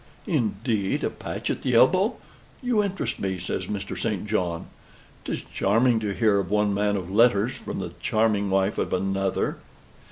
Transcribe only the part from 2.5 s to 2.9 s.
You